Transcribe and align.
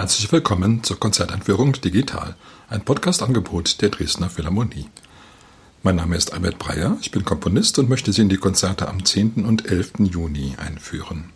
Herzlich 0.00 0.32
willkommen 0.32 0.82
zur 0.82 0.98
Konzerteinführung 0.98 1.74
Digital, 1.74 2.34
ein 2.70 2.80
Podcast-Angebot 2.80 3.82
der 3.82 3.90
Dresdner 3.90 4.30
Philharmonie. 4.30 4.88
Mein 5.82 5.96
Name 5.96 6.16
ist 6.16 6.32
Albert 6.32 6.58
Breyer, 6.58 6.96
ich 7.02 7.10
bin 7.10 7.22
Komponist 7.26 7.78
und 7.78 7.90
möchte 7.90 8.10
Sie 8.10 8.22
in 8.22 8.30
die 8.30 8.38
Konzerte 8.38 8.88
am 8.88 9.04
10. 9.04 9.44
und 9.44 9.70
11. 9.70 9.98
Juni 10.10 10.54
einführen. 10.56 11.28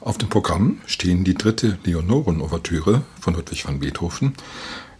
Auf 0.00 0.18
dem 0.18 0.28
Programm 0.28 0.80
stehen 0.86 1.22
die 1.22 1.34
dritte 1.34 1.78
Leonoren-Ouvertüre 1.84 3.02
von 3.20 3.34
Ludwig 3.34 3.64
van 3.64 3.78
Beethoven, 3.78 4.34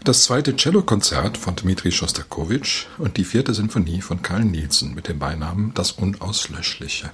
das 0.05 0.23
zweite 0.23 0.55
Cellokonzert 0.57 1.39
von 1.39 1.57
Dmitri 1.57 1.91
Schostakowitsch 1.91 2.87
und 2.99 3.17
die 3.17 3.25
vierte 3.25 3.53
Sinfonie 3.53 4.01
von 4.01 4.23
Karl 4.23 4.45
Nielsen 4.45 4.95
mit 4.95 5.09
dem 5.09 5.19
Beinamen 5.19 5.75
Das 5.75 5.91
Unauslöschliche. 5.91 7.11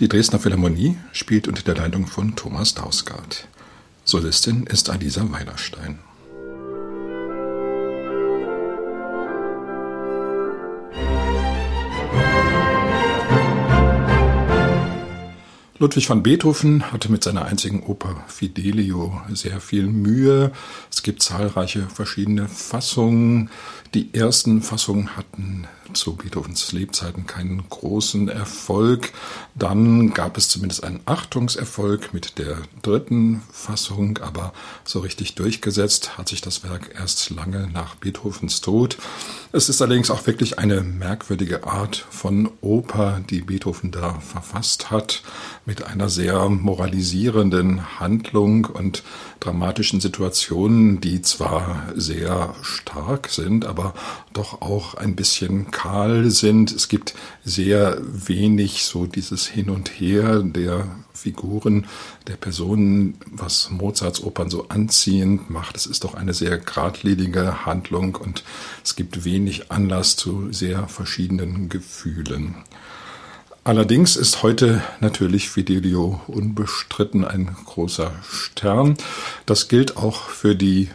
Die 0.00 0.08
Dresdner 0.08 0.38
Philharmonie 0.38 0.96
spielt 1.12 1.46
unter 1.46 1.62
der 1.62 1.76
Leitung 1.76 2.06
von 2.06 2.34
Thomas 2.36 2.72
Dausgaard. 2.72 3.48
Solistin 4.14 4.62
ist 4.68 4.90
Alisa 4.90 5.28
Weilerstein. 5.32 5.98
Ludwig 15.80 16.08
van 16.08 16.22
Beethoven 16.22 16.92
hatte 16.92 17.10
mit 17.10 17.24
seiner 17.24 17.46
einzigen 17.46 17.82
Oper 17.82 18.22
Fidelio 18.28 19.20
sehr 19.32 19.60
viel 19.60 19.88
Mühe. 19.88 20.52
Es 20.92 21.02
gibt 21.02 21.20
zahlreiche 21.20 21.88
verschiedene 21.88 22.46
Fassungen. 22.46 23.50
Die 23.94 24.14
ersten 24.14 24.62
Fassungen 24.62 25.16
hatten 25.16 25.66
zu 25.92 26.16
Beethovens 26.16 26.72
Lebzeiten 26.72 27.26
keinen 27.26 27.68
großen 27.68 28.28
Erfolg. 28.28 29.12
Dann 29.54 30.14
gab 30.14 30.36
es 30.36 30.48
zumindest 30.48 30.84
einen 30.84 31.00
Achtungserfolg 31.04 32.14
mit 32.14 32.38
der 32.38 32.58
dritten 32.82 33.42
Fassung, 33.52 34.18
aber 34.18 34.52
so 34.84 35.00
richtig 35.00 35.34
durchgesetzt 35.34 36.16
hat 36.16 36.28
sich 36.28 36.40
das 36.40 36.64
Werk 36.64 36.94
erst 36.98 37.30
lange 37.30 37.68
nach 37.70 37.96
Beethovens 37.96 38.60
Tod. 38.60 38.96
Es 39.52 39.68
ist 39.68 39.82
allerdings 39.82 40.10
auch 40.10 40.26
wirklich 40.26 40.58
eine 40.58 40.80
merkwürdige 40.80 41.66
Art 41.66 42.06
von 42.10 42.50
Oper, 42.60 43.20
die 43.28 43.42
Beethoven 43.42 43.90
da 43.90 44.20
verfasst 44.20 44.90
hat, 44.90 45.22
mit 45.66 45.84
einer 45.84 46.08
sehr 46.08 46.48
moralisierenden 46.48 48.00
Handlung 48.00 48.64
und 48.64 49.02
dramatischen 49.40 50.00
Situationen, 50.00 51.00
die 51.00 51.22
zwar 51.22 51.84
sehr 51.94 52.54
stark 52.62 53.28
sind, 53.28 53.64
aber 53.64 53.94
doch 54.34 54.60
auch 54.60 54.94
ein 54.94 55.16
bisschen 55.16 55.70
kahl 55.70 56.30
sind. 56.30 56.70
Es 56.72 56.88
gibt 56.88 57.14
sehr 57.44 57.98
wenig 58.02 58.84
so 58.84 59.06
dieses 59.06 59.46
Hin 59.46 59.70
und 59.70 59.88
Her 59.88 60.42
der 60.42 60.86
Figuren, 61.12 61.86
der 62.26 62.36
Personen, 62.36 63.16
was 63.30 63.70
Mozarts 63.70 64.22
Opern 64.22 64.50
so 64.50 64.68
anziehend 64.68 65.48
macht. 65.48 65.76
Es 65.76 65.86
ist 65.86 66.04
doch 66.04 66.14
eine 66.14 66.34
sehr 66.34 66.58
geradlinige 66.58 67.64
Handlung 67.64 68.16
und 68.16 68.44
es 68.84 68.96
gibt 68.96 69.24
wenig 69.24 69.70
Anlass 69.70 70.16
zu 70.16 70.52
sehr 70.52 70.88
verschiedenen 70.88 71.68
Gefühlen. 71.68 72.56
Allerdings 73.66 74.16
ist 74.16 74.42
heute 74.42 74.82
natürlich 75.00 75.48
Fidelio 75.48 76.20
unbestritten 76.26 77.24
ein 77.24 77.56
großer 77.64 78.12
Stern. 78.30 78.98
Das 79.46 79.68
gilt 79.68 79.96
auch 79.96 80.28
für 80.28 80.54
die 80.54 80.90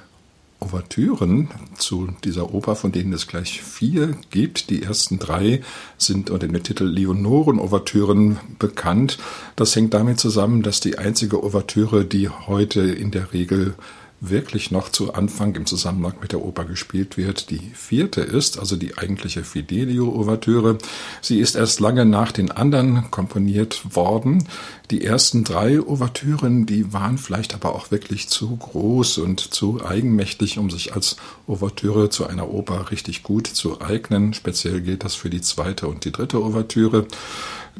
Ouvertüren 0.59 1.49
zu 1.77 2.09
dieser 2.23 2.53
Oper, 2.53 2.75
von 2.75 2.91
denen 2.91 3.13
es 3.13 3.27
gleich 3.27 3.61
vier 3.61 4.15
gibt. 4.29 4.69
Die 4.69 4.83
ersten 4.83 5.17
drei 5.17 5.61
sind 5.97 6.29
unter 6.29 6.47
dem 6.47 6.61
Titel 6.61 6.83
Leonoren-Ouvertüren 6.83 8.39
bekannt. 8.59 9.17
Das 9.55 9.75
hängt 9.75 9.93
damit 9.93 10.19
zusammen, 10.19 10.61
dass 10.61 10.79
die 10.79 10.97
einzige 10.97 11.43
Ouvertüre, 11.43 12.05
die 12.05 12.29
heute 12.29 12.81
in 12.81 13.11
der 13.11 13.31
Regel 13.31 13.75
wirklich 14.21 14.71
noch 14.71 14.89
zu 14.89 15.13
Anfang 15.13 15.55
im 15.55 15.65
Zusammenhang 15.65 16.15
mit 16.21 16.31
der 16.31 16.43
Oper 16.43 16.65
gespielt 16.65 17.17
wird, 17.17 17.49
die 17.49 17.71
vierte 17.73 18.21
ist, 18.21 18.59
also 18.59 18.75
die 18.75 18.97
eigentliche 18.97 19.43
Fidelio-Ouvertüre. 19.43 20.77
Sie 21.21 21.39
ist 21.39 21.55
erst 21.55 21.79
lange 21.79 22.05
nach 22.05 22.31
den 22.31 22.51
anderen 22.51 23.09
komponiert 23.11 23.95
worden. 23.95 24.47
Die 24.91 25.03
ersten 25.03 25.43
drei 25.43 25.79
Ouvertüren, 25.79 26.65
die 26.65 26.91
waren 26.91 27.17
vielleicht 27.17 27.53
aber 27.53 27.75
auch 27.75 27.91
wirklich 27.91 28.27
zu 28.27 28.55
groß 28.55 29.19
und 29.19 29.39
zu 29.39 29.85
eigenmächtig, 29.85 30.57
um 30.57 30.69
sich 30.69 30.93
als 30.93 31.15
Ouvertüre 31.47 32.09
zu 32.09 32.27
einer 32.27 32.49
Oper 32.49 32.91
richtig 32.91 33.23
gut 33.23 33.47
zu 33.47 33.81
eignen. 33.81 34.33
Speziell 34.33 34.81
gilt 34.81 35.03
das 35.03 35.15
für 35.15 35.29
die 35.29 35.41
zweite 35.41 35.87
und 35.87 36.05
die 36.05 36.11
dritte 36.11 36.43
Ouvertüre. 36.43 37.07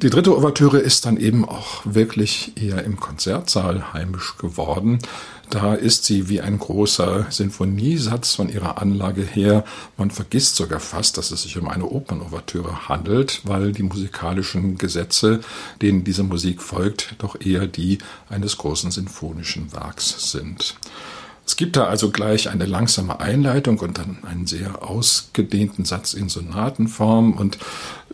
Die 0.01 0.09
dritte 0.09 0.33
Ouvertüre 0.33 0.77
ist 0.77 1.05
dann 1.05 1.17
eben 1.17 1.43
auch 1.43 1.81
wirklich 1.83 2.53
eher 2.55 2.83
im 2.85 2.99
Konzertsaal 2.99 3.91
heimisch 3.91 4.37
geworden. 4.37 4.99
Da 5.49 5.73
ist 5.73 6.05
sie 6.05 6.29
wie 6.29 6.41
ein 6.41 6.59
großer 6.59 7.25
Sinfoniesatz 7.31 8.35
von 8.35 8.49
ihrer 8.49 8.79
Anlage 8.79 9.23
her. 9.23 9.63
Man 9.97 10.11
vergisst 10.11 10.55
sogar 10.55 10.79
fast, 10.79 11.17
dass 11.17 11.31
es 11.31 11.41
sich 11.41 11.57
um 11.57 11.67
eine 11.67 11.85
Opernouvertüre 11.85 12.87
handelt, 12.87 13.41
weil 13.45 13.71
die 13.71 13.83
musikalischen 13.83 14.77
Gesetze, 14.77 15.39
denen 15.81 16.03
diese 16.03 16.23
Musik 16.23 16.61
folgt, 16.61 17.15
doch 17.17 17.39
eher 17.41 17.65
die 17.65 17.97
eines 18.29 18.57
großen 18.57 18.91
sinfonischen 18.91 19.73
Werks 19.73 20.31
sind. 20.31 20.75
Es 21.49 21.55
gibt 21.55 21.77
da 21.77 21.85
also 21.85 22.11
gleich 22.11 22.47
eine 22.47 22.67
langsame 22.67 23.19
Einleitung 23.19 23.79
und 23.79 23.97
dann 23.97 24.23
einen 24.23 24.45
sehr 24.45 24.83
ausgedehnten 24.87 25.83
Satz 25.83 26.13
in 26.13 26.29
Sonatenform 26.29 27.33
und 27.33 27.57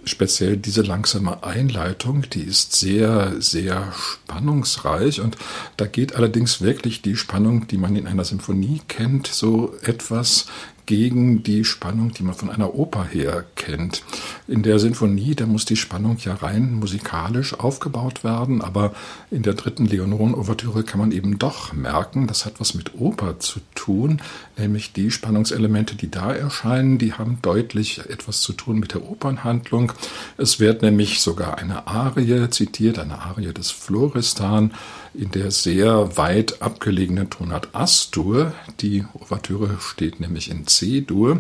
speziell 0.05 0.57
diese 0.57 0.81
langsame 0.81 1.43
Einleitung, 1.43 2.23
die 2.29 2.43
ist 2.43 2.73
sehr, 2.73 3.33
sehr 3.39 3.91
spannungsreich. 3.93 5.21
Und 5.21 5.38
da 5.77 5.85
geht 5.85 6.16
allerdings 6.16 6.61
wirklich 6.61 7.01
die 7.01 7.16
Spannung, 7.16 7.67
die 7.67 7.77
man 7.77 7.95
in 7.95 8.07
einer 8.07 8.25
Symphonie 8.25 8.81
kennt, 8.88 9.27
so 9.27 9.73
etwas 9.81 10.47
gegen 10.85 11.44
die 11.44 11.66
Spannung, 11.66 12.12
die 12.12 12.23
man 12.23 12.35
von 12.35 12.50
einer 12.50 12.75
Oper 12.75 13.06
her 13.06 13.46
kennt. 13.56 14.03
In 14.47 14.63
der 14.63 14.79
Sinfonie, 14.79 15.35
da 15.35 15.46
muss 15.46 15.66
die 15.66 15.75
Spannung 15.75 16.18
ja 16.19 16.35
rein 16.35 16.73
musikalisch 16.73 17.57
aufgebaut 17.59 18.23
werden, 18.23 18.62
aber 18.62 18.94
in 19.31 19.41
der 19.41 19.53
dritten 19.53 19.85
Leonoren-Ouvertüre 19.85 20.84
kann 20.84 21.00
man 21.00 21.12
eben 21.12 21.40
doch 21.40 21.73
merken, 21.73 22.28
das 22.28 22.46
hat 22.46 22.59
was 22.59 22.73
mit 22.73 22.96
Oper 23.00 23.40
zu 23.40 23.59
tun, 23.73 24.22
nämlich 24.57 24.94
die 24.94 25.12
Spannungselemente, 25.12 25.96
die 25.96 26.12
da 26.12 26.34
erscheinen, 26.34 26.97
die 26.97 27.13
haben 27.13 27.40
deutlich 27.41 28.00
etwas 28.09 28.41
zu 28.41 28.53
tun 28.53 28.79
mit 28.79 28.94
der 28.94 29.09
Opernhandlung. 29.09 29.94
Es 30.38 30.59
wird 30.59 30.81
nämlich 30.81 31.22
sogar 31.22 31.57
eine 31.57 31.88
Arie 31.88 32.50
zitiert, 32.50 33.00
eine 33.00 33.19
Arie 33.19 33.53
des 33.53 33.72
Floristan, 33.72 34.72
in 35.18 35.31
der 35.31 35.52
sehr 35.52 36.18
weit 36.18 36.62
abgelegenen 36.62 37.30
Tonart 37.30 37.70
Astur. 37.74 38.53
Die 38.81 39.06
Ouvertüre 39.14 39.78
steht 39.80 40.20
nämlich 40.20 40.50
in 40.50 40.68
C-Dur. 40.68 41.40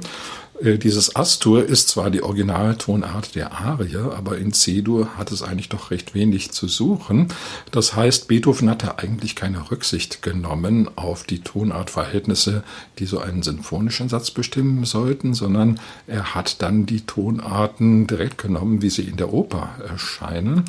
Äh, 0.61 0.77
dieses 0.77 1.15
Astur 1.15 1.65
ist 1.65 1.89
zwar 1.89 2.09
die 2.09 2.23
Originaltonart 2.23 3.35
der 3.35 3.51
Arie, 3.51 3.97
aber 3.97 4.37
in 4.37 4.53
C-Dur 4.53 5.17
hat 5.17 5.31
es 5.31 5.41
eigentlich 5.41 5.69
doch 5.69 5.91
recht 5.91 6.13
wenig 6.13 6.51
zu 6.51 6.67
suchen. 6.67 7.27
Das 7.71 7.95
heißt, 7.95 8.27
Beethoven 8.27 8.69
hatte 8.69 8.99
eigentlich 8.99 9.35
keine 9.35 9.69
Rücksicht 9.71 10.21
genommen 10.21 10.89
auf 10.95 11.23
die 11.23 11.39
Tonartverhältnisse, 11.39 12.63
die 12.99 13.05
so 13.05 13.19
einen 13.19 13.43
sinfonischen 13.43 14.09
Satz 14.09 14.31
bestimmen 14.31 14.85
sollten, 14.85 15.33
sondern 15.33 15.79
er 16.07 16.35
hat 16.35 16.61
dann 16.61 16.85
die 16.85 17.01
Tonarten 17.01 18.07
direkt 18.07 18.37
genommen, 18.37 18.81
wie 18.81 18.89
sie 18.89 19.03
in 19.03 19.17
der 19.17 19.33
Oper 19.33 19.69
erscheinen. 19.87 20.63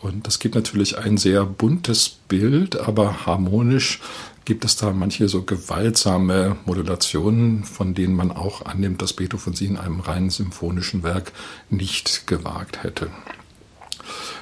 Und 0.00 0.26
das 0.26 0.38
gibt 0.38 0.54
natürlich 0.54 0.98
ein 0.98 1.16
sehr 1.16 1.44
buntes 1.44 2.08
Bild, 2.28 2.78
aber 2.78 3.26
harmonisch 3.26 4.00
gibt 4.44 4.64
es 4.64 4.76
da 4.76 4.92
manche 4.92 5.28
so 5.28 5.42
gewaltsame 5.42 6.56
Modulationen, 6.66 7.64
von 7.64 7.94
denen 7.94 8.14
man 8.14 8.30
auch 8.30 8.64
annimmt, 8.64 9.02
dass 9.02 9.12
Beethoven 9.12 9.54
sie 9.54 9.66
in 9.66 9.76
einem 9.76 10.00
reinen 10.00 10.30
symphonischen 10.30 11.02
Werk 11.02 11.32
nicht 11.68 12.26
gewagt 12.26 12.82
hätte. 12.82 13.10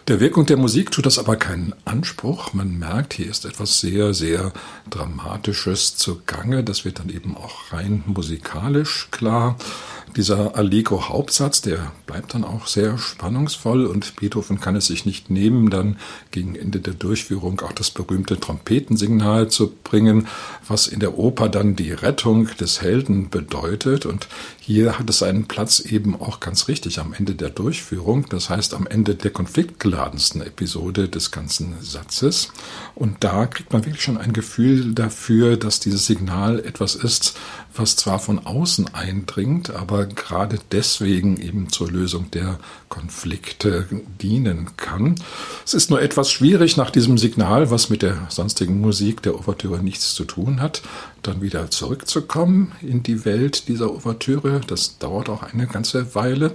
Der 0.08 0.20
Wirkung 0.20 0.44
der 0.44 0.58
Musik 0.58 0.90
tut 0.90 1.06
das 1.06 1.18
aber 1.18 1.36
keinen 1.36 1.72
Anspruch. 1.86 2.52
Man 2.52 2.78
merkt, 2.78 3.14
hier 3.14 3.30
ist 3.30 3.46
etwas 3.46 3.80
sehr, 3.80 4.12
sehr 4.12 4.52
Dramatisches 4.90 5.96
zugange. 5.96 6.62
Das 6.62 6.84
wird 6.84 6.98
dann 6.98 7.08
eben 7.08 7.34
auch 7.34 7.72
rein 7.72 8.04
musikalisch 8.06 9.08
klar. 9.10 9.56
Dieser 10.16 10.56
Allegro-Hauptsatz, 10.56 11.62
der 11.62 11.92
bleibt 12.06 12.34
dann 12.34 12.44
auch 12.44 12.66
sehr 12.66 12.98
spannungsvoll 12.98 13.86
und 13.86 14.16
Beethoven 14.16 14.60
kann 14.60 14.76
es 14.76 14.86
sich 14.86 15.06
nicht 15.06 15.30
nehmen, 15.30 15.70
dann 15.70 15.96
gegen 16.30 16.54
Ende 16.54 16.80
der 16.80 16.94
Durchführung 16.94 17.60
auch 17.60 17.72
das 17.72 17.90
berühmte 17.90 18.38
Trompetensignal 18.38 19.48
zu 19.48 19.72
bringen, 19.82 20.28
was 20.68 20.86
in 20.86 21.00
der 21.00 21.18
Oper 21.18 21.48
dann 21.48 21.76
die 21.76 21.92
Rettung 21.92 22.48
des 22.60 22.82
Helden 22.82 23.30
bedeutet. 23.30 24.06
Und 24.06 24.28
hier 24.60 24.98
hat 24.98 25.08
es 25.08 25.18
seinen 25.20 25.46
Platz 25.46 25.80
eben 25.80 26.20
auch 26.20 26.40
ganz 26.40 26.68
richtig 26.68 26.98
am 26.98 27.12
Ende 27.12 27.34
der 27.34 27.50
Durchführung, 27.50 28.26
das 28.28 28.50
heißt 28.50 28.74
am 28.74 28.86
Ende 28.86 29.14
der 29.14 29.30
Konfliktgleise 29.30 29.94
aufgeladensten 29.94 30.42
Episode 30.42 31.08
des 31.08 31.30
ganzen 31.30 31.74
Satzes. 31.80 32.48
Und 32.94 33.22
da 33.22 33.46
kriegt 33.46 33.72
man 33.72 33.84
wirklich 33.84 34.02
schon 34.02 34.18
ein 34.18 34.32
Gefühl 34.32 34.94
dafür, 34.94 35.56
dass 35.56 35.78
dieses 35.78 36.06
Signal 36.06 36.58
etwas 36.58 36.94
ist, 36.94 37.36
was 37.76 37.96
zwar 37.96 38.18
von 38.18 38.44
außen 38.46 38.94
eindringt, 38.94 39.70
aber 39.70 40.03
gerade 40.06 40.58
deswegen 40.72 41.40
eben 41.40 41.68
zur 41.68 41.90
Lösung 41.90 42.30
der 42.30 42.58
Konflikte 42.88 43.86
dienen 44.20 44.70
kann. 44.76 45.16
Es 45.64 45.74
ist 45.74 45.90
nur 45.90 46.00
etwas 46.00 46.30
schwierig 46.30 46.76
nach 46.76 46.90
diesem 46.90 47.18
Signal, 47.18 47.70
was 47.70 47.90
mit 47.90 48.02
der 48.02 48.26
sonstigen 48.28 48.80
Musik 48.80 49.22
der 49.22 49.34
Ouvertüre 49.34 49.82
nichts 49.82 50.14
zu 50.14 50.24
tun 50.24 50.60
hat, 50.60 50.82
dann 51.22 51.42
wieder 51.42 51.70
zurückzukommen 51.70 52.72
in 52.82 53.02
die 53.02 53.24
Welt 53.24 53.68
dieser 53.68 53.90
Ouvertüre. 53.90 54.60
Das 54.66 54.98
dauert 54.98 55.28
auch 55.28 55.42
eine 55.42 55.66
ganze 55.66 56.14
Weile. 56.14 56.54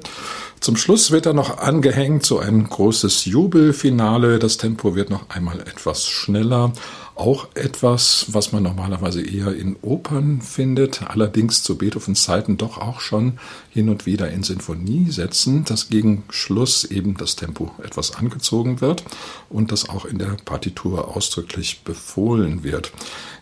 Zum 0.60 0.76
Schluss 0.76 1.12
wird 1.12 1.26
er 1.26 1.34
noch 1.34 1.58
angehängt, 1.60 2.26
so 2.26 2.40
ein 2.40 2.66
großes 2.68 3.24
Jubelfinale. 3.26 4.40
Das 4.40 4.58
Tempo 4.58 4.94
wird 4.94 5.10
noch 5.10 5.30
einmal 5.30 5.62
etwas 5.62 6.06
schneller. 6.06 6.74
Auch 7.16 7.48
etwas, 7.54 8.28
was 8.30 8.52
man 8.52 8.64
normalerweise 8.64 9.22
eher 9.22 9.54
in 9.54 9.78
Opern 9.82 10.42
findet, 10.42 11.02
allerdings 11.04 11.64
zu 11.64 11.78
Beethovens 11.78 12.24
Zeiten 12.24 12.58
doch 12.58 12.78
auch 12.78 13.00
schon 13.00 13.40
hin 13.70 13.90
und 13.90 14.06
wieder 14.06 14.30
in 14.32 14.44
Sinfoniesätzen, 14.44 15.64
dass 15.66 15.90
gegen 15.90 16.24
Schluss 16.30 16.84
eben 16.86 17.16
das 17.16 17.36
Tempo 17.36 17.72
etwas 17.82 18.16
angezogen 18.16 18.82
wird 18.82 19.04
und 19.50 19.72
das 19.72 19.90
auch 19.90 20.06
in 20.06 20.18
der 20.18 20.38
Partitur 20.46 21.16
ausdrücklich 21.16 21.82
befohlen 21.84 22.64
wird. 22.64 22.92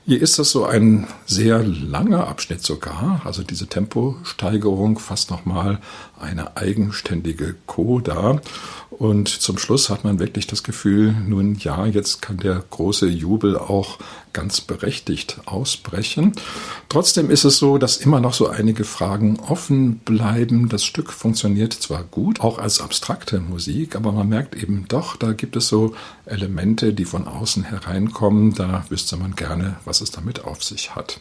Hier 0.09 0.21
ist 0.21 0.39
das 0.39 0.51
so 0.51 0.63
ein 0.63 1.05
sehr 1.25 1.61
langer 1.61 2.29
Abschnitt 2.29 2.63
sogar, 2.63 3.19
also 3.25 3.43
diese 3.43 3.67
Temposteigerung 3.67 4.99
fast 4.99 5.29
nochmal 5.31 5.79
eine 6.17 6.55
eigenständige 6.55 7.55
Coda. 7.65 8.39
Und 8.89 9.27
zum 9.27 9.57
Schluss 9.57 9.89
hat 9.89 10.05
man 10.05 10.17
wirklich 10.17 10.47
das 10.47 10.63
Gefühl, 10.63 11.13
nun 11.27 11.55
ja, 11.55 11.85
jetzt 11.85 12.21
kann 12.21 12.37
der 12.37 12.63
große 12.69 13.07
Jubel 13.07 13.57
auch 13.57 13.99
ganz 14.31 14.61
berechtigt 14.61 15.41
ausbrechen. 15.45 16.31
Trotzdem 16.87 17.29
ist 17.29 17.43
es 17.43 17.57
so, 17.57 17.77
dass 17.77 17.97
immer 17.97 18.21
noch 18.21 18.33
so 18.33 18.47
einige 18.47 18.85
Fragen 18.85 19.41
offen 19.41 19.97
bleiben. 19.97 20.69
Das 20.69 20.85
Stück 20.85 21.11
funktioniert 21.11 21.73
zwar 21.73 22.03
gut, 22.05 22.39
auch 22.39 22.59
als 22.59 22.79
abstrakte 22.79 23.41
Musik, 23.41 23.97
aber 23.97 24.13
man 24.13 24.29
merkt 24.29 24.55
eben 24.55 24.85
doch, 24.87 25.17
da 25.17 25.33
gibt 25.33 25.57
es 25.57 25.67
so 25.67 25.95
Elemente, 26.29 26.93
die 26.93 27.05
von 27.05 27.27
außen 27.27 27.63
hereinkommen. 27.63 28.53
Da 28.53 28.85
wüsste 28.89 29.17
man 29.17 29.35
gerne, 29.35 29.77
was 29.85 30.01
es 30.01 30.11
damit 30.11 30.45
auf 30.45 30.63
sich 30.63 30.95
hat. 30.95 31.19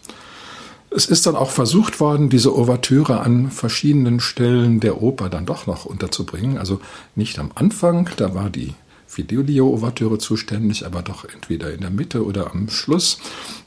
Es 0.90 1.06
ist 1.06 1.26
dann 1.26 1.36
auch 1.36 1.50
versucht 1.50 2.00
worden, 2.00 2.30
diese 2.30 2.56
Ouvertüre 2.56 3.20
an 3.20 3.50
verschiedenen 3.50 4.20
Stellen 4.20 4.80
der 4.80 5.02
Oper 5.02 5.28
dann 5.28 5.44
doch 5.44 5.66
noch 5.66 5.84
unterzubringen. 5.84 6.58
Also 6.58 6.80
nicht 7.14 7.38
am 7.38 7.50
Anfang, 7.54 8.08
da 8.16 8.34
war 8.34 8.50
die 8.50 8.74
Fidelio-Ouvertüre 9.06 10.18
zuständig, 10.18 10.84
aber 10.84 11.02
doch 11.02 11.24
entweder 11.24 11.72
in 11.72 11.80
der 11.80 11.90
Mitte 11.90 12.24
oder 12.24 12.50
am 12.50 12.68
Schluss. 12.68 13.18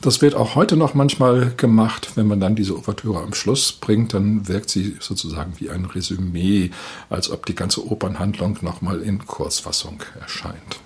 Das 0.02 0.22
wird 0.22 0.36
auch 0.36 0.56
heute 0.56 0.76
noch 0.76 0.94
manchmal 0.94 1.54
gemacht. 1.56 2.12
Wenn 2.16 2.28
man 2.28 2.40
dann 2.40 2.56
diese 2.56 2.76
Ouvertüre 2.78 3.22
am 3.22 3.34
Schluss 3.34 3.72
bringt, 3.72 4.14
dann 4.14 4.48
wirkt 4.48 4.70
sie 4.70 4.98
sozusagen 5.00 5.54
wie 5.58 5.70
ein 5.70 5.86
Resümee, 5.86 6.72
als 7.10 7.30
ob 7.30 7.46
die 7.46 7.56
ganze 7.56 7.86
Opernhandlung 7.90 8.58
nochmal 8.62 9.02
in 9.02 9.26
Kurzfassung 9.26 10.04
erscheint. 10.20 10.80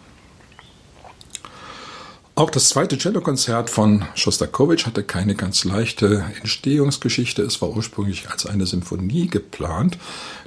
Auch 2.36 2.50
das 2.50 2.70
zweite 2.70 2.98
Cellokonzert 2.98 3.70
von 3.70 4.06
Schostakowitsch 4.16 4.88
hatte 4.88 5.04
keine 5.04 5.36
ganz 5.36 5.66
leichte 5.66 6.26
Entstehungsgeschichte. 6.40 7.44
Es 7.44 7.62
war 7.62 7.70
ursprünglich 7.70 8.28
als 8.28 8.48
eine 8.48 8.66
Symphonie 8.66 9.28
geplant. 9.28 10.00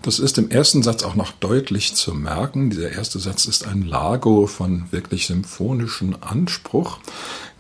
Das 0.02 0.18
ist 0.18 0.36
im 0.36 0.50
ersten 0.50 0.82
Satz 0.82 1.04
auch 1.04 1.14
noch 1.14 1.30
deutlich 1.30 1.94
zu 1.94 2.12
merken. 2.12 2.70
Dieser 2.70 2.90
erste 2.90 3.20
Satz 3.20 3.46
ist 3.46 3.68
ein 3.68 3.82
Lago 3.82 4.48
von 4.48 4.90
wirklich 4.90 5.28
symphonischem 5.28 6.16
Anspruch. 6.22 6.98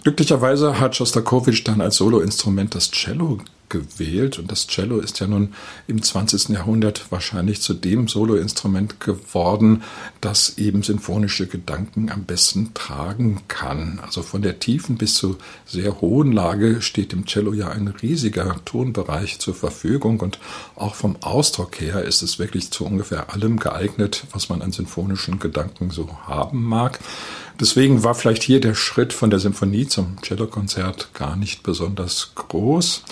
Glücklicherweise 0.02 0.80
hat 0.80 0.96
Schostakowitsch 0.96 1.62
dann 1.64 1.80
als 1.80 1.94
Soloinstrument 1.94 2.74
das 2.74 2.90
Cello 2.90 3.38
gewählt. 3.68 4.38
Und 4.38 4.50
das 4.50 4.66
Cello 4.66 4.98
ist 4.98 5.20
ja 5.20 5.26
nun 5.26 5.54
im 5.86 6.02
20. 6.02 6.50
Jahrhundert 6.50 7.10
wahrscheinlich 7.10 7.60
zu 7.60 7.74
dem 7.74 8.08
Soloinstrument 8.08 9.00
geworden, 9.00 9.82
das 10.20 10.58
eben 10.58 10.82
sinfonische 10.82 11.46
Gedanken 11.46 12.10
am 12.10 12.24
besten 12.24 12.74
tragen 12.74 13.42
kann. 13.48 14.00
Also 14.02 14.22
von 14.22 14.42
der 14.42 14.58
tiefen 14.58 14.96
bis 14.96 15.14
zur 15.14 15.38
sehr 15.64 16.00
hohen 16.00 16.32
Lage 16.32 16.82
steht 16.82 17.12
dem 17.12 17.26
Cello 17.26 17.52
ja 17.52 17.68
ein 17.68 17.88
riesiger 17.88 18.60
Tonbereich 18.64 19.38
zur 19.38 19.54
Verfügung 19.54 20.20
und 20.20 20.38
auch 20.74 20.94
vom 20.94 21.16
Ausdruck 21.22 21.80
her 21.80 22.02
ist 22.02 22.22
es 22.22 22.38
wirklich 22.38 22.70
zu 22.70 22.84
ungefähr 22.84 23.32
allem 23.32 23.58
geeignet, 23.58 24.24
was 24.32 24.48
man 24.48 24.62
an 24.62 24.72
sinfonischen 24.72 25.38
Gedanken 25.38 25.90
so 25.90 26.08
haben 26.26 26.62
mag. 26.62 27.00
Deswegen 27.60 28.04
war 28.04 28.14
vielleicht 28.14 28.42
hier 28.42 28.60
der 28.60 28.74
Schritt 28.74 29.12
von 29.12 29.30
der 29.30 29.38
Symphonie 29.38 29.86
zum 29.86 30.18
Cellokonzert 30.22 31.14
gar 31.14 31.36
nicht 31.36 31.62
besonders 31.62 32.32
groß. 32.34 33.02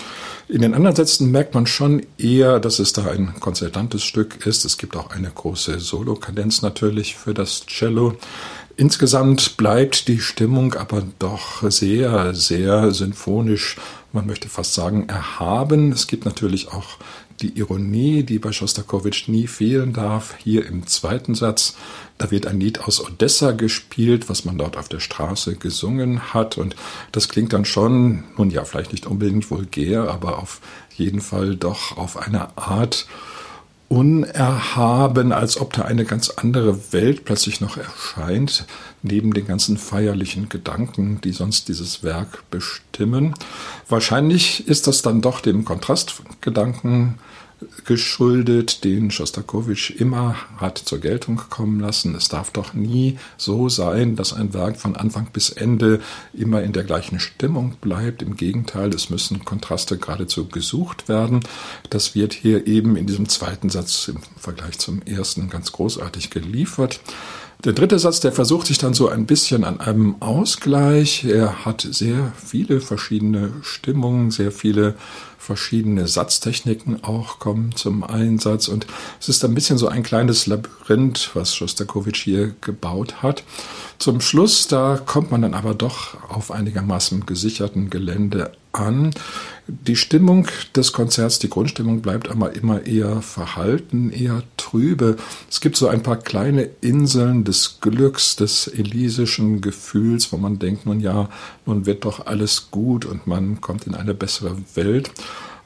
In 0.47 0.61
den 0.61 0.75
anderen 0.75 0.95
Sätzen 0.95 1.31
merkt 1.31 1.55
man 1.55 1.65
schon 1.65 2.05
eher, 2.19 2.59
dass 2.59 2.77
es 2.77 2.93
da 2.93 3.05
ein 3.05 3.33
konzertantes 3.39 4.03
Stück 4.03 4.45
ist. 4.45 4.63
Es 4.63 4.77
gibt 4.77 4.95
auch 4.95 5.09
eine 5.09 5.31
große 5.31 5.79
Solokadenz 5.79 6.61
natürlich 6.61 7.15
für 7.15 7.33
das 7.33 7.65
Cello. 7.65 8.15
Insgesamt 8.77 9.57
bleibt 9.57 10.07
die 10.07 10.19
Stimmung 10.19 10.75
aber 10.75 11.01
doch 11.17 11.63
sehr, 11.71 12.35
sehr 12.35 12.91
sinfonisch, 12.91 13.77
man 14.11 14.27
möchte 14.27 14.49
fast 14.49 14.73
sagen, 14.73 15.07
erhaben. 15.07 15.91
Es 15.91 16.07
gibt 16.07 16.25
natürlich 16.25 16.67
auch 16.67 16.97
die 17.41 17.57
Ironie, 17.57 18.23
die 18.23 18.39
bei 18.39 18.51
Schostakowitsch 18.51 19.27
nie 19.27 19.47
fehlen 19.47 19.93
darf, 19.93 20.35
hier 20.37 20.65
im 20.65 20.87
zweiten 20.87 21.35
Satz. 21.35 21.75
Da 22.17 22.31
wird 22.31 22.47
ein 22.47 22.59
Lied 22.59 22.79
aus 22.81 23.05
Odessa 23.05 23.51
gespielt, 23.51 24.29
was 24.29 24.45
man 24.45 24.57
dort 24.57 24.77
auf 24.77 24.87
der 24.87 24.99
Straße 25.01 25.55
gesungen 25.55 26.33
hat. 26.33 26.57
Und 26.57 26.75
das 27.11 27.27
klingt 27.27 27.51
dann 27.53 27.65
schon, 27.65 28.23
nun 28.37 28.49
ja, 28.51 28.63
vielleicht 28.63 28.93
nicht 28.93 29.05
unbedingt 29.05 29.51
vulgär, 29.51 30.09
aber 30.09 30.39
auf 30.39 30.61
jeden 30.95 31.19
Fall 31.19 31.55
doch 31.55 31.97
auf 31.97 32.17
eine 32.17 32.57
Art 32.57 33.07
unerhaben, 33.87 35.31
als 35.31 35.59
ob 35.59 35.73
da 35.73 35.83
eine 35.83 36.05
ganz 36.05 36.29
andere 36.29 36.91
Welt 36.91 37.23
plötzlich 37.25 37.61
noch 37.61 37.77
erscheint, 37.77 38.65
neben 39.03 39.33
den 39.33 39.47
ganzen 39.47 39.77
feierlichen 39.77 40.49
Gedanken, 40.49 41.21
die 41.21 41.31
sonst 41.31 41.67
dieses 41.67 42.03
Werk 42.03 42.49
bestimmen. 42.49 43.35
Wahrscheinlich 43.87 44.67
ist 44.67 44.87
das 44.87 45.01
dann 45.01 45.21
doch 45.21 45.39
dem 45.39 45.65
Kontrastgedanken 45.65 47.19
geschuldet, 47.85 48.83
den 48.83 49.11
Schostakowitsch 49.11 49.91
immer 49.91 50.35
hat 50.57 50.77
zur 50.77 50.99
Geltung 50.99 51.41
kommen 51.49 51.79
lassen. 51.79 52.15
Es 52.15 52.29
darf 52.29 52.51
doch 52.51 52.73
nie 52.73 53.17
so 53.37 53.69
sein, 53.69 54.15
dass 54.15 54.33
ein 54.33 54.53
Werk 54.53 54.77
von 54.77 54.95
Anfang 54.95 55.27
bis 55.31 55.49
Ende 55.49 56.01
immer 56.33 56.63
in 56.63 56.73
der 56.73 56.83
gleichen 56.83 57.19
Stimmung 57.19 57.75
bleibt. 57.81 58.21
Im 58.21 58.35
Gegenteil, 58.35 58.89
es 58.93 59.09
müssen 59.09 59.45
Kontraste 59.45 59.97
geradezu 59.97 60.47
gesucht 60.47 61.07
werden. 61.07 61.41
Das 61.89 62.15
wird 62.15 62.33
hier 62.33 62.67
eben 62.67 62.95
in 62.95 63.07
diesem 63.07 63.29
zweiten 63.29 63.69
Satz 63.69 64.07
im 64.07 64.19
Vergleich 64.37 64.79
zum 64.79 65.01
ersten 65.01 65.49
ganz 65.49 65.71
großartig 65.71 66.29
geliefert. 66.29 66.99
Der 67.65 67.73
dritte 67.73 67.97
Satz, 67.97 68.19
der 68.19 68.31
versucht 68.31 68.67
sich 68.67 68.77
dann 68.77 68.93
so 68.93 69.09
ein 69.09 69.25
bisschen 69.25 69.63
an 69.63 69.79
einem 69.79 70.21
Ausgleich. 70.21 71.23
Er 71.23 71.65
hat 71.65 71.81
sehr 71.81 72.31
viele 72.37 72.79
verschiedene 72.79 73.53
Stimmungen, 73.63 74.29
sehr 74.29 74.51
viele 74.51 74.93
verschiedene 75.39 76.07
Satztechniken 76.07 77.03
auch 77.03 77.39
kommen 77.39 77.75
zum 77.75 78.03
Einsatz 78.03 78.67
und 78.67 78.85
es 79.19 79.29
ist 79.29 79.43
ein 79.43 79.55
bisschen 79.55 79.79
so 79.79 79.87
ein 79.87 80.03
kleines 80.03 80.45
Labyrinth, 80.45 81.31
was 81.33 81.55
Schostakowitsch 81.55 82.23
hier 82.23 82.53
gebaut 82.61 83.23
hat. 83.23 83.43
Zum 83.97 84.21
Schluss, 84.21 84.67
da 84.67 84.99
kommt 85.03 85.31
man 85.31 85.41
dann 85.41 85.55
aber 85.55 85.73
doch 85.73 86.17
auf 86.29 86.51
einigermaßen 86.51 87.25
gesicherten 87.25 87.89
Gelände 87.89 88.51
an. 88.75 89.11
Die 89.67 89.95
Stimmung 89.95 90.47
des 90.75 90.93
Konzerts, 90.93 91.39
die 91.39 91.49
Grundstimmung 91.49 92.01
bleibt 92.01 92.29
aber 92.29 92.55
immer 92.55 92.85
eher 92.85 93.21
verhalten, 93.23 94.11
eher 94.11 94.43
trübe. 94.57 95.15
Es 95.49 95.59
gibt 95.59 95.75
so 95.75 95.87
ein 95.87 96.03
paar 96.03 96.17
kleine 96.17 96.69
Inseln 96.81 97.43
des 97.43 97.79
Glücks, 97.81 98.35
des 98.35 98.67
elysischen 98.67 99.61
Gefühls, 99.61 100.31
wo 100.31 100.37
man 100.37 100.59
denkt, 100.59 100.85
nun 100.85 100.99
ja, 100.99 101.29
nun 101.65 101.87
wird 101.87 102.05
doch 102.05 102.27
alles 102.27 102.69
gut 102.69 103.05
und 103.05 103.25
man 103.25 103.59
kommt 103.59 103.87
in 103.87 103.95
eine 103.95 104.13
bessere 104.13 104.55
Welt. 104.75 105.09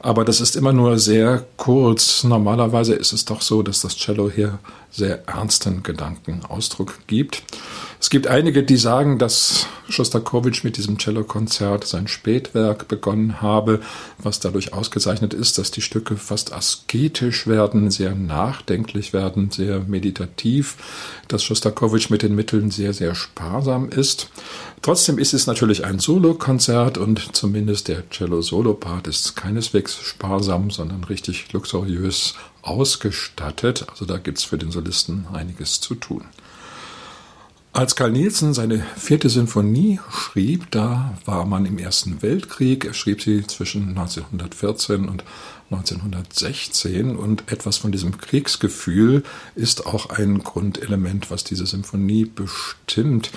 Aber 0.01 0.23
das 0.23 0.39
ist 0.39 0.55
immer 0.55 0.71
nur 0.71 0.97
sehr 0.97 1.45
kurz. 1.57 2.23
Normalerweise 2.23 2.95
ist 2.95 3.11
es 3.11 3.25
doch 3.25 3.41
so, 3.41 3.63
dass 3.63 3.81
das 3.81 3.97
Cello 3.97 4.31
hier 4.33 4.59
sehr 4.91 5.27
ernsten 5.27 5.84
Gedankenausdruck 5.84 7.08
gibt. 7.08 7.43
Es 8.01 8.10
gibt 8.10 8.27
einige, 8.27 8.63
die 8.63 8.77
sagen, 8.77 9.19
dass 9.19 9.67
Schostakowitsch 9.89 10.63
mit 10.63 10.77
diesem 10.77 10.98
Cellokonzert 10.98 11.86
sein 11.86 12.08
Spätwerk 12.08 12.88
begonnen 12.88 13.41
habe, 13.41 13.81
was 14.17 14.39
dadurch 14.39 14.74
ausgezeichnet 14.74 15.34
ist, 15.34 15.58
dass 15.58 15.72
die 15.72 15.81
Stücke 15.81 16.15
fast 16.15 16.53
asketisch 16.53 17.46
werden, 17.46 17.91
sehr 17.91 18.15
nachdenklich 18.15 19.12
werden, 19.12 19.51
sehr 19.51 19.81
meditativ, 19.81 20.77
dass 21.27 21.43
Schostakowitsch 21.43 22.10
mit 22.10 22.22
den 22.22 22.36
Mitteln 22.36 22.72
sehr, 22.72 22.93
sehr 22.93 23.15
sparsam 23.15 23.89
ist. 23.89 24.29
Trotzdem 24.81 25.17
ist 25.17 25.34
es 25.34 25.46
natürlich 25.46 25.84
ein 25.84 26.00
Solokonzert 26.00 26.98
und 26.98 27.36
zumindest 27.36 27.89
der 27.89 28.10
Cello-Solo-Part 28.10 29.08
ist 29.08 29.36
keineswegs 29.36 30.00
sparsam, 30.00 30.72
sondern 30.72 31.03
richtig 31.03 31.51
luxuriös 31.51 32.36
ausgestattet. 32.61 33.85
Also 33.89 34.05
da 34.05 34.17
gibt 34.17 34.37
es 34.37 34.43
für 34.43 34.57
den 34.57 34.71
Solisten 34.71 35.27
einiges 35.33 35.81
zu 35.81 35.95
tun. 35.95 36.25
Als 37.71 37.95
Karl 37.95 38.11
Nielsen 38.11 38.55
seine 38.55 38.83
vierte 38.97 39.29
Sinfonie 39.29 39.99
schrieb, 40.11 40.71
da 40.71 41.13
war 41.25 41.45
man 41.45 41.67
im 41.67 41.77
Ersten 41.77 42.23
Weltkrieg. 42.23 42.83
Er 42.83 42.95
schrieb 42.95 43.21
sie 43.21 43.45
zwischen 43.45 43.89
1914 43.89 45.07
und 45.07 45.23
1916 45.71 47.15
und 47.15 47.51
etwas 47.51 47.77
von 47.77 47.91
diesem 47.91 48.17
Kriegsgefühl 48.17 49.23
ist 49.53 49.85
auch 49.85 50.09
ein 50.09 50.39
Grundelement, 50.39 51.29
was 51.29 51.43
diese 51.43 51.67
Symphonie 51.67 52.25
bestimmt. 52.25 53.29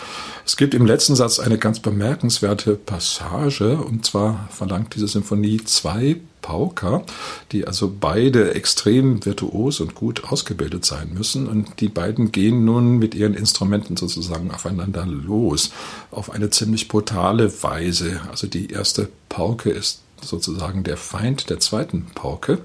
Es 0.47 0.57
gibt 0.57 0.73
im 0.73 0.87
letzten 0.87 1.15
Satz 1.15 1.39
eine 1.39 1.59
ganz 1.59 1.81
bemerkenswerte 1.81 2.75
Passage 2.75 3.77
und 3.77 4.07
zwar 4.07 4.49
verlangt 4.51 4.95
diese 4.95 5.09
Symphonie 5.09 5.63
zwei 5.65 6.17
Pauker, 6.43 7.05
die 7.53 7.67
also 7.67 7.91
beide 7.99 8.55
extrem 8.55 9.25
virtuos 9.25 9.81
und 9.81 9.95
gut 9.95 10.25
ausgebildet 10.25 10.85
sein 10.85 11.15
müssen. 11.15 11.47
Und 11.49 11.81
die 11.81 11.89
beiden 11.89 12.33
gehen 12.33 12.65
nun 12.65 12.99
mit 12.99 13.15
ihren 13.15 13.35
Instrumenten 13.35 13.97
sozusagen 13.97 14.51
aufeinander 14.51 15.07
los, 15.07 15.73
auf 16.11 16.31
eine 16.31 16.51
ziemlich 16.51 16.89
brutale 16.89 17.63
Weise. 17.63 18.21
Also 18.31 18.47
die 18.47 18.71
erste 18.71 19.09
Pauke 19.29 19.71
ist 19.71 20.03
sozusagen 20.21 20.85
der 20.85 20.97
Feind 20.97 21.49
der 21.51 21.61
zweiten 21.61 22.07
Pauke. 22.15 22.59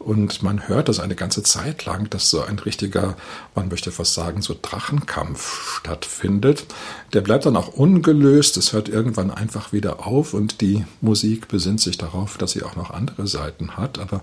Und 0.00 0.42
man 0.42 0.66
hört 0.66 0.88
das 0.88 0.98
eine 0.98 1.14
ganze 1.14 1.42
Zeit 1.42 1.84
lang, 1.84 2.08
dass 2.08 2.30
so 2.30 2.40
ein 2.40 2.58
richtiger, 2.58 3.18
man 3.54 3.68
möchte 3.68 3.92
fast 3.92 4.14
sagen, 4.14 4.40
so 4.40 4.56
Drachenkampf 4.60 5.76
stattfindet. 5.76 6.64
Der 7.12 7.20
bleibt 7.20 7.44
dann 7.44 7.54
auch 7.54 7.68
ungelöst, 7.68 8.56
es 8.56 8.72
hört 8.72 8.88
irgendwann 8.88 9.30
einfach 9.30 9.74
wieder 9.74 10.06
auf 10.06 10.32
und 10.32 10.62
die 10.62 10.86
Musik 11.02 11.48
besinnt 11.48 11.82
sich 11.82 11.98
darauf, 11.98 12.38
dass 12.38 12.52
sie 12.52 12.62
auch 12.62 12.76
noch 12.76 12.90
andere 12.90 13.26
Seiten 13.26 13.76
hat. 13.76 13.98
Aber 13.98 14.22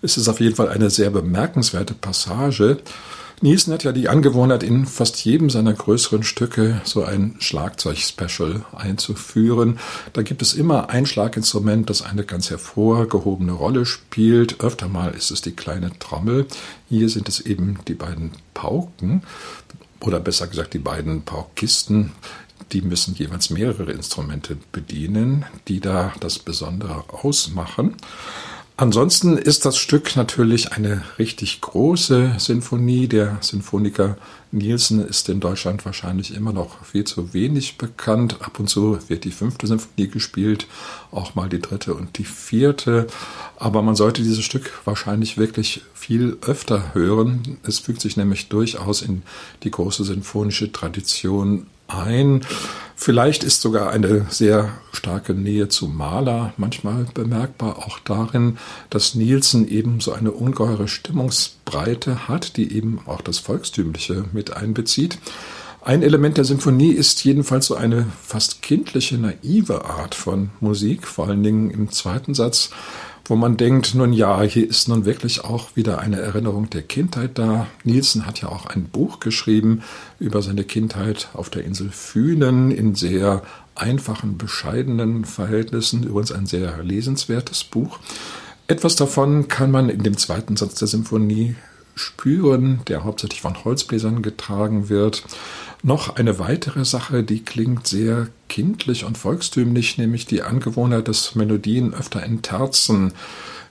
es 0.00 0.16
ist 0.16 0.28
auf 0.28 0.38
jeden 0.38 0.54
Fall 0.54 0.68
eine 0.68 0.90
sehr 0.90 1.10
bemerkenswerte 1.10 1.94
Passage. 1.94 2.78
Nielsen 3.42 3.74
hat 3.74 3.84
ja 3.84 3.92
die 3.92 4.08
Angewohnheit, 4.08 4.62
in 4.62 4.86
fast 4.86 5.22
jedem 5.22 5.50
seiner 5.50 5.74
größeren 5.74 6.22
Stücke 6.22 6.80
so 6.84 7.04
ein 7.04 7.36
Schlagzeug-Special 7.38 8.64
einzuführen. 8.74 9.78
Da 10.14 10.22
gibt 10.22 10.40
es 10.40 10.54
immer 10.54 10.88
ein 10.88 11.04
Schlaginstrument, 11.04 11.90
das 11.90 12.00
eine 12.00 12.24
ganz 12.24 12.48
hervorgehobene 12.48 13.52
Rolle 13.52 13.84
spielt. 13.84 14.60
Öfter 14.60 14.88
mal 14.88 15.12
ist 15.12 15.30
es 15.30 15.42
die 15.42 15.52
kleine 15.52 15.98
Trommel. 15.98 16.46
Hier 16.88 17.10
sind 17.10 17.28
es 17.28 17.40
eben 17.40 17.78
die 17.88 17.94
beiden 17.94 18.32
Pauken 18.54 19.22
oder 20.00 20.18
besser 20.18 20.46
gesagt 20.46 20.72
die 20.72 20.78
beiden 20.78 21.22
Paukisten. 21.22 22.12
Die 22.72 22.80
müssen 22.80 23.14
jeweils 23.14 23.50
mehrere 23.50 23.92
Instrumente 23.92 24.56
bedienen, 24.72 25.44
die 25.68 25.80
da 25.80 26.14
das 26.20 26.38
Besondere 26.38 27.04
ausmachen. 27.08 27.96
Ansonsten 28.78 29.38
ist 29.38 29.64
das 29.64 29.78
Stück 29.78 30.16
natürlich 30.16 30.72
eine 30.72 31.02
richtig 31.18 31.62
große 31.62 32.34
Sinfonie. 32.36 33.08
Der 33.08 33.38
Sinfoniker 33.40 34.18
Nielsen 34.52 35.02
ist 35.02 35.30
in 35.30 35.40
Deutschland 35.40 35.86
wahrscheinlich 35.86 36.34
immer 36.34 36.52
noch 36.52 36.84
viel 36.84 37.04
zu 37.04 37.32
wenig 37.32 37.78
bekannt. 37.78 38.42
Ab 38.42 38.60
und 38.60 38.68
zu 38.68 38.98
wird 39.08 39.24
die 39.24 39.30
fünfte 39.30 39.66
Sinfonie 39.66 40.08
gespielt, 40.08 40.66
auch 41.10 41.34
mal 41.34 41.48
die 41.48 41.62
dritte 41.62 41.94
und 41.94 42.18
die 42.18 42.24
vierte. 42.24 43.06
Aber 43.56 43.80
man 43.80 43.96
sollte 43.96 44.22
dieses 44.22 44.44
Stück 44.44 44.70
wahrscheinlich 44.84 45.38
wirklich 45.38 45.80
viel 45.94 46.36
öfter 46.42 46.92
hören. 46.92 47.56
Es 47.62 47.78
fügt 47.78 48.02
sich 48.02 48.18
nämlich 48.18 48.50
durchaus 48.50 49.00
in 49.00 49.22
die 49.62 49.70
große 49.70 50.04
sinfonische 50.04 50.70
Tradition 50.70 51.66
ein. 51.88 52.42
Vielleicht 52.98 53.44
ist 53.44 53.60
sogar 53.60 53.90
eine 53.90 54.26
sehr 54.30 54.70
starke 54.92 55.34
Nähe 55.34 55.68
zu 55.68 55.86
Mahler 55.86 56.54
manchmal 56.56 57.06
bemerkbar, 57.12 57.78
auch 57.78 57.98
darin, 57.98 58.58
dass 58.88 59.14
Nielsen 59.14 59.68
eben 59.68 60.00
so 60.00 60.12
eine 60.12 60.32
ungeheure 60.32 60.88
Stimmungsbreite 60.88 62.26
hat, 62.26 62.56
die 62.56 62.74
eben 62.74 63.00
auch 63.06 63.20
das 63.20 63.38
Volkstümliche 63.38 64.24
mit 64.32 64.56
einbezieht. 64.56 65.18
Ein 65.82 66.02
Element 66.02 66.36
der 66.36 66.44
Symphonie 66.44 66.90
ist 66.90 67.22
jedenfalls 67.22 67.66
so 67.66 67.76
eine 67.76 68.06
fast 68.20 68.60
kindliche, 68.60 69.18
naive 69.18 69.84
Art 69.84 70.16
von 70.16 70.50
Musik, 70.58 71.06
vor 71.06 71.28
allen 71.28 71.44
Dingen 71.44 71.70
im 71.70 71.92
zweiten 71.92 72.34
Satz, 72.34 72.70
wo 73.28 73.36
man 73.36 73.56
denkt, 73.56 73.94
nun 73.94 74.12
ja, 74.12 74.42
hier 74.42 74.68
ist 74.68 74.88
nun 74.88 75.04
wirklich 75.04 75.44
auch 75.44 75.74
wieder 75.74 75.98
eine 75.98 76.20
Erinnerung 76.20 76.70
der 76.70 76.82
Kindheit 76.82 77.38
da. 77.38 77.66
Nielsen 77.84 78.26
hat 78.26 78.40
ja 78.40 78.48
auch 78.48 78.66
ein 78.66 78.84
Buch 78.84 79.20
geschrieben 79.20 79.82
über 80.18 80.42
seine 80.42 80.64
Kindheit 80.64 81.28
auf 81.34 81.50
der 81.50 81.64
Insel 81.64 81.90
Fünen 81.90 82.70
in 82.70 82.94
sehr 82.94 83.42
einfachen, 83.74 84.38
bescheidenen 84.38 85.24
Verhältnissen. 85.24 86.04
Übrigens 86.04 86.32
ein 86.32 86.46
sehr 86.46 86.82
lesenswertes 86.82 87.64
Buch. 87.64 87.98
Etwas 88.68 88.96
davon 88.96 89.48
kann 89.48 89.70
man 89.70 89.88
in 89.88 90.02
dem 90.02 90.16
zweiten 90.16 90.56
Satz 90.56 90.74
der 90.76 90.88
Symphonie 90.88 91.56
spüren, 91.96 92.82
der 92.86 93.02
hauptsächlich 93.02 93.40
von 93.40 93.64
Holzbläsern 93.64 94.22
getragen 94.22 94.88
wird. 94.88 95.24
Noch 95.82 96.16
eine 96.16 96.38
weitere 96.38 96.84
Sache, 96.84 97.24
die 97.24 97.42
klingt 97.42 97.86
sehr 97.86 98.28
kindlich 98.48 99.04
und 99.04 99.18
volkstümlich, 99.18 99.98
nämlich 99.98 100.26
die 100.26 100.42
Angewohnheit, 100.42 101.08
dass 101.08 101.34
Melodien 101.34 101.94
öfter 101.94 102.22
in 102.22 102.42
Terzen 102.42 103.12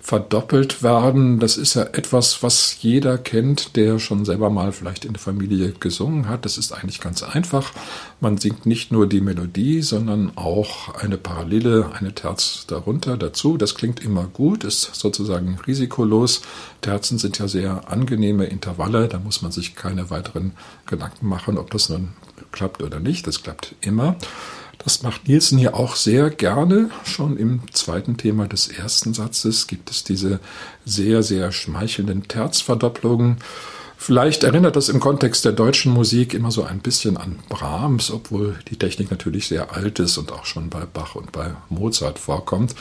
verdoppelt 0.05 0.83
werden. 0.83 1.39
Das 1.39 1.57
ist 1.57 1.73
ja 1.73 1.81
etwas, 1.81 2.43
was 2.43 2.77
jeder 2.79 3.17
kennt, 3.17 3.75
der 3.75 3.97
schon 3.97 4.23
selber 4.23 4.51
mal 4.51 4.71
vielleicht 4.71 5.03
in 5.03 5.13
der 5.13 5.19
Familie 5.19 5.71
gesungen 5.71 6.29
hat. 6.29 6.45
Das 6.45 6.59
ist 6.59 6.71
eigentlich 6.73 7.01
ganz 7.01 7.23
einfach. 7.23 7.71
Man 8.19 8.37
singt 8.37 8.67
nicht 8.67 8.91
nur 8.91 9.09
die 9.09 9.19
Melodie, 9.19 9.81
sondern 9.81 10.31
auch 10.35 10.93
eine 10.93 11.17
Parallele, 11.17 11.89
eine 11.97 12.13
Terz 12.13 12.65
darunter 12.67 13.17
dazu. 13.17 13.57
Das 13.57 13.73
klingt 13.73 13.99
immer 13.99 14.25
gut, 14.25 14.63
ist 14.63 14.93
sozusagen 14.93 15.57
risikolos. 15.65 16.43
Terzen 16.81 17.17
sind 17.17 17.39
ja 17.39 17.47
sehr 17.47 17.89
angenehme 17.89 18.45
Intervalle. 18.45 19.07
Da 19.07 19.17
muss 19.17 19.41
man 19.41 19.51
sich 19.51 19.73
keine 19.73 20.11
weiteren 20.11 20.51
Gedanken 20.85 21.27
machen, 21.27 21.57
ob 21.57 21.71
das 21.71 21.89
nun 21.89 22.09
klappt 22.51 22.83
oder 22.83 22.99
nicht. 22.99 23.25
Das 23.25 23.41
klappt 23.41 23.73
immer. 23.81 24.17
Das 24.85 25.01
macht 25.01 25.27
Nielsen 25.27 25.57
hier 25.57 25.73
auch 25.73 25.95
sehr 25.95 26.29
gerne. 26.29 26.91
Schon 27.03 27.37
im 27.37 27.61
zweiten 27.73 28.17
Thema 28.17 28.47
des 28.47 28.67
ersten 28.67 29.15
Satzes 29.15 29.65
gibt 29.65 29.89
es 29.89 30.03
diese 30.03 30.39
sehr, 30.85 31.23
sehr 31.23 31.51
schmeichelnden 31.51 32.27
Terzverdopplungen. 32.27 33.37
Vielleicht 34.05 34.43
erinnert 34.43 34.75
das 34.75 34.87
im 34.89 34.99
Kontext 34.99 35.45
der 35.45 35.51
deutschen 35.51 35.91
Musik 35.91 36.35
immer 36.35 36.51
so 36.51 36.63
ein 36.63 36.77
bisschen 36.77 37.17
an 37.17 37.39
Brahms, 37.49 38.11
obwohl 38.11 38.55
die 38.69 38.75
Technik 38.77 39.09
natürlich 39.09 39.47
sehr 39.47 39.75
alt 39.75 39.97
ist 39.97 40.19
und 40.19 40.31
auch 40.31 40.45
schon 40.45 40.69
bei 40.69 40.81
Bach 40.81 41.15
und 41.15 41.31
bei 41.31 41.55
Mozart 41.69 42.19
vorkommt. 42.19 42.75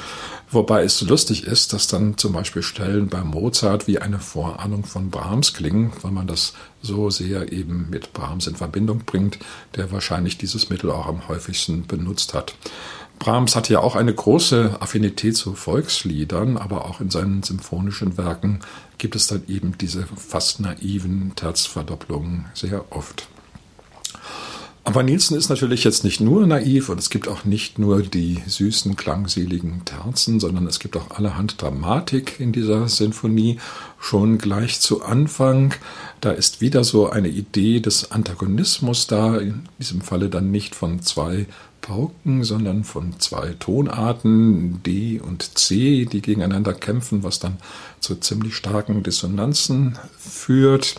Wobei 0.50 0.82
es 0.82 1.00
lustig 1.00 1.44
ist, 1.44 1.72
dass 1.72 1.86
dann 1.86 2.18
zum 2.18 2.34
Beispiel 2.34 2.60
Stellen 2.60 3.08
bei 3.08 3.24
Mozart 3.24 3.86
wie 3.86 4.00
eine 4.00 4.18
Vorahnung 4.18 4.84
von 4.84 5.08
Brahms 5.08 5.54
klingen, 5.54 5.94
weil 6.02 6.12
man 6.12 6.26
das 6.26 6.52
so 6.82 7.08
sehr 7.08 7.50
eben 7.54 7.88
mit 7.88 8.12
Brahms 8.12 8.46
in 8.46 8.56
Verbindung 8.56 9.04
bringt, 9.06 9.38
der 9.76 9.90
wahrscheinlich 9.92 10.36
dieses 10.36 10.68
Mittel 10.68 10.90
auch 10.90 11.06
am 11.06 11.26
häufigsten 11.28 11.86
benutzt 11.86 12.34
hat. 12.34 12.54
Brahms 13.18 13.56
hatte 13.56 13.72
ja 13.72 13.80
auch 13.80 13.96
eine 13.96 14.12
große 14.12 14.76
Affinität 14.80 15.36
zu 15.36 15.54
Volksliedern, 15.54 16.56
aber 16.56 16.84
auch 16.84 17.00
in 17.00 17.10
seinen 17.10 17.42
symphonischen 17.42 18.18
Werken 18.18 18.60
gibt 18.98 19.16
es 19.16 19.26
dann 19.26 19.42
eben 19.48 19.78
diese 19.78 20.06
fast 20.16 20.60
naiven 20.60 21.32
Terzverdopplungen 21.34 22.46
sehr 22.54 22.84
oft. 22.90 23.28
Aber 24.86 25.02
Nielsen 25.02 25.38
ist 25.38 25.48
natürlich 25.48 25.82
jetzt 25.82 26.04
nicht 26.04 26.20
nur 26.20 26.46
naiv 26.46 26.90
und 26.90 26.98
es 26.98 27.08
gibt 27.08 27.26
auch 27.26 27.46
nicht 27.46 27.78
nur 27.78 28.02
die 28.02 28.42
süßen, 28.46 28.96
klangseligen 28.96 29.82
Terzen, 29.86 30.40
sondern 30.40 30.66
es 30.66 30.78
gibt 30.78 30.94
auch 30.98 31.10
allerhand 31.10 31.60
Dramatik 31.62 32.38
in 32.38 32.52
dieser 32.52 32.86
Sinfonie. 32.86 33.58
Schon 33.98 34.36
gleich 34.36 34.80
zu 34.80 35.02
Anfang, 35.02 35.72
da 36.20 36.32
ist 36.32 36.60
wieder 36.60 36.84
so 36.84 37.08
eine 37.08 37.28
Idee 37.28 37.80
des 37.80 38.10
Antagonismus 38.10 39.06
da, 39.06 39.38
in 39.38 39.62
diesem 39.78 40.02
Falle 40.02 40.28
dann 40.28 40.50
nicht 40.50 40.74
von 40.74 41.00
zwei 41.00 41.46
Pauken, 41.84 42.44
sondern 42.44 42.82
von 42.82 43.20
zwei 43.20 43.54
Tonarten 43.58 44.82
D 44.82 45.20
und 45.20 45.58
C, 45.58 46.06
die 46.06 46.22
gegeneinander 46.22 46.72
kämpfen, 46.72 47.22
was 47.22 47.40
dann 47.40 47.58
zu 48.00 48.16
ziemlich 48.16 48.54
starken 48.54 49.02
Dissonanzen 49.02 49.98
führt. 50.18 50.94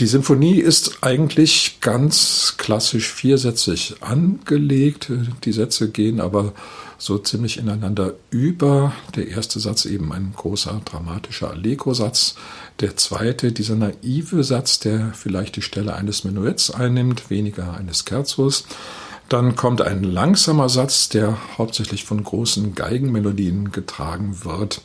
Die 0.00 0.06
Symphonie 0.06 0.58
ist 0.58 1.02
eigentlich 1.02 1.80
ganz 1.82 2.54
klassisch 2.56 3.12
viersätzig 3.12 3.96
angelegt. 4.00 5.12
Die 5.44 5.52
Sätze 5.52 5.90
gehen 5.90 6.20
aber 6.20 6.54
so 6.96 7.18
ziemlich 7.18 7.58
ineinander 7.58 8.14
über. 8.30 8.94
Der 9.16 9.28
erste 9.28 9.60
Satz 9.60 9.84
eben 9.84 10.12
ein 10.14 10.32
großer 10.34 10.80
dramatischer 10.86 11.50
Allegro-Satz. 11.50 12.36
Der 12.80 12.96
zweite, 12.96 13.52
dieser 13.52 13.76
naive 13.76 14.44
Satz, 14.44 14.78
der 14.78 15.12
vielleicht 15.12 15.56
die 15.56 15.62
Stelle 15.62 15.94
eines 15.94 16.24
Menuetts 16.24 16.70
einnimmt, 16.70 17.28
weniger 17.28 17.74
eines 17.74 18.02
Scherzos. 18.08 18.64
Dann 19.30 19.54
kommt 19.54 19.80
ein 19.80 20.02
langsamer 20.02 20.68
Satz, 20.68 21.08
der 21.08 21.38
hauptsächlich 21.56 22.04
von 22.04 22.24
großen 22.24 22.74
Geigenmelodien 22.74 23.70
getragen 23.70 24.44
wird. 24.44 24.82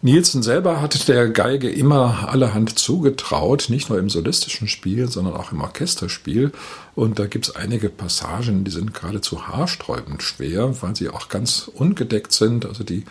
Nielsen 0.00 0.44
selber 0.44 0.80
hatte 0.80 1.04
der 1.06 1.28
Geige 1.28 1.68
immer 1.68 2.28
allerhand 2.28 2.78
zugetraut, 2.78 3.66
nicht 3.70 3.88
nur 3.88 3.98
im 3.98 4.08
solistischen 4.08 4.68
Spiel, 4.68 5.08
sondern 5.08 5.34
auch 5.34 5.50
im 5.50 5.60
Orchesterspiel. 5.60 6.52
Und 6.94 7.18
da 7.18 7.26
gibt 7.26 7.48
es 7.48 7.56
einige 7.56 7.88
Passagen, 7.88 8.62
die 8.62 8.70
sind 8.70 8.94
geradezu 8.94 9.48
haarsträubend 9.48 10.22
schwer, 10.22 10.80
weil 10.80 10.94
sie 10.94 11.08
auch 11.08 11.28
ganz 11.28 11.68
ungedeckt 11.74 12.30
sind. 12.30 12.66
Also 12.66 12.84
die 12.84 13.02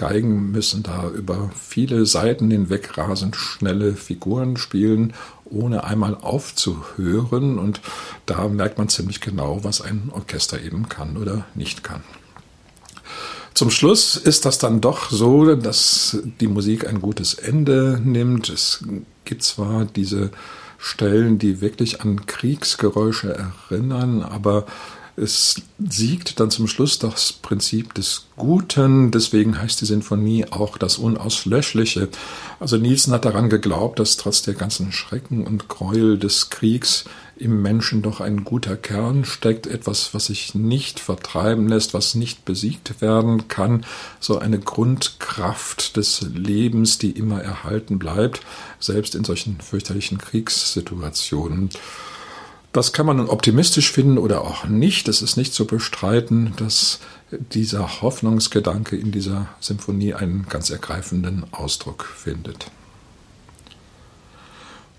Geigen 0.00 0.50
müssen 0.50 0.82
da 0.82 1.10
über 1.10 1.50
viele 1.54 2.06
Seiten 2.06 2.50
hinweg 2.50 2.96
rasend 2.96 3.36
schnelle 3.36 3.92
Figuren 3.92 4.56
spielen, 4.56 5.12
ohne 5.44 5.84
einmal 5.84 6.14
aufzuhören. 6.14 7.58
Und 7.58 7.82
da 8.24 8.48
merkt 8.48 8.78
man 8.78 8.88
ziemlich 8.88 9.20
genau, 9.20 9.62
was 9.62 9.82
ein 9.82 10.10
Orchester 10.10 10.58
eben 10.62 10.88
kann 10.88 11.18
oder 11.18 11.44
nicht 11.54 11.84
kann. 11.84 12.02
Zum 13.52 13.70
Schluss 13.70 14.16
ist 14.16 14.46
das 14.46 14.56
dann 14.56 14.80
doch 14.80 15.10
so, 15.10 15.54
dass 15.54 16.16
die 16.40 16.48
Musik 16.48 16.88
ein 16.88 17.02
gutes 17.02 17.34
Ende 17.34 18.00
nimmt. 18.02 18.48
Es 18.48 18.82
gibt 19.26 19.42
zwar 19.42 19.84
diese 19.84 20.30
Stellen, 20.78 21.38
die 21.38 21.60
wirklich 21.60 22.00
an 22.00 22.24
Kriegsgeräusche 22.24 23.36
erinnern, 23.68 24.22
aber 24.22 24.64
es 25.20 25.56
siegt 25.78 26.40
dann 26.40 26.50
zum 26.50 26.66
Schluss 26.66 26.98
das 26.98 27.32
Prinzip 27.32 27.94
des 27.94 28.26
Guten, 28.36 29.10
deswegen 29.10 29.60
heißt 29.60 29.80
die 29.82 29.86
Sinfonie 29.86 30.46
auch 30.50 30.78
das 30.78 30.96
Unauslöschliche. 30.96 32.08
Also 32.58 32.78
Nielsen 32.78 33.12
hat 33.12 33.26
daran 33.26 33.50
geglaubt, 33.50 33.98
dass 33.98 34.16
trotz 34.16 34.40
der 34.42 34.54
ganzen 34.54 34.92
Schrecken 34.92 35.46
und 35.46 35.68
Gräuel 35.68 36.18
des 36.18 36.48
Kriegs 36.48 37.04
im 37.36 37.60
Menschen 37.60 38.02
doch 38.02 38.20
ein 38.20 38.44
guter 38.44 38.76
Kern 38.76 39.24
steckt, 39.24 39.66
etwas, 39.66 40.14
was 40.14 40.26
sich 40.26 40.54
nicht 40.54 41.00
vertreiben 41.00 41.68
lässt, 41.68 41.92
was 41.92 42.14
nicht 42.14 42.44
besiegt 42.44 43.00
werden 43.00 43.48
kann, 43.48 43.84
so 44.20 44.38
eine 44.38 44.58
Grundkraft 44.58 45.96
des 45.96 46.22
Lebens, 46.34 46.98
die 46.98 47.10
immer 47.10 47.42
erhalten 47.42 47.98
bleibt, 47.98 48.40
selbst 48.78 49.14
in 49.14 49.24
solchen 49.24 49.60
fürchterlichen 49.60 50.18
Kriegssituationen. 50.18 51.70
Das 52.72 52.92
kann 52.92 53.06
man 53.06 53.16
nun 53.16 53.28
optimistisch 53.28 53.90
finden 53.90 54.16
oder 54.16 54.42
auch 54.42 54.64
nicht. 54.64 55.08
Es 55.08 55.22
ist 55.22 55.36
nicht 55.36 55.52
zu 55.52 55.66
bestreiten, 55.66 56.52
dass 56.56 57.00
dieser 57.32 58.00
Hoffnungsgedanke 58.00 58.96
in 58.96 59.10
dieser 59.10 59.48
Symphonie 59.58 60.14
einen 60.14 60.46
ganz 60.48 60.70
ergreifenden 60.70 61.44
Ausdruck 61.52 62.04
findet. 62.04 62.70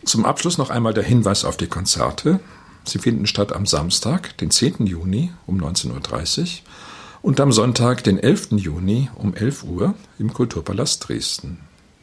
Zum 0.04 0.26
Abschluss 0.26 0.58
noch 0.58 0.70
einmal 0.70 0.94
der 0.94 1.04
Hinweis 1.04 1.46
auf 1.46 1.56
die 1.56 1.68
Konzerte. 1.68 2.40
Sie 2.84 3.00
finden 3.00 3.28
statt 3.28 3.54
am 3.54 3.66
Samstag, 3.66 4.38
den 4.40 4.52
10. 4.52 4.88
Juni 4.88 5.32
um 5.46 5.62
19.30 5.62 6.42
Uhr 6.42 6.48
und 7.22 7.40
am 7.40 7.52
Sonntag, 7.52 8.04
den 8.04 8.18
11. 8.18 8.54
Juni 8.54 9.10
um 9.16 9.36
11 9.36 9.64
Uhr 9.64 9.94
im 10.18 10.34
Kulturpalast 10.34 11.08
Dresden. 11.08 11.60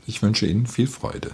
Ich 0.07 0.23
wünsche 0.23 0.47
Ihnen 0.47 0.67
viel 0.67 0.87
Freude. 0.87 1.33